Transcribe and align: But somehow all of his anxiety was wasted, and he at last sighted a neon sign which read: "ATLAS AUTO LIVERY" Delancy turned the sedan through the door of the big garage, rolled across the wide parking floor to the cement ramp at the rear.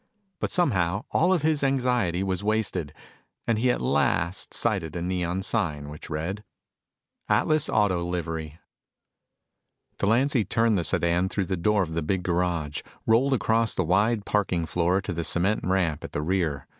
But 0.39 0.49
somehow 0.49 1.03
all 1.11 1.31
of 1.31 1.43
his 1.43 1.63
anxiety 1.63 2.23
was 2.23 2.43
wasted, 2.43 2.91
and 3.45 3.59
he 3.59 3.69
at 3.69 3.79
last 3.81 4.51
sighted 4.51 4.95
a 4.95 5.01
neon 5.03 5.43
sign 5.43 5.89
which 5.89 6.09
read: 6.09 6.43
"ATLAS 7.29 7.69
AUTO 7.69 8.01
LIVERY" 8.03 8.59
Delancy 9.99 10.43
turned 10.43 10.75
the 10.75 10.83
sedan 10.83 11.29
through 11.29 11.45
the 11.45 11.55
door 11.55 11.83
of 11.83 11.93
the 11.93 12.01
big 12.01 12.23
garage, 12.23 12.81
rolled 13.05 13.35
across 13.35 13.75
the 13.75 13.83
wide 13.83 14.25
parking 14.25 14.65
floor 14.65 15.01
to 15.01 15.13
the 15.13 15.23
cement 15.23 15.63
ramp 15.67 16.03
at 16.03 16.13
the 16.13 16.23
rear. 16.23 16.65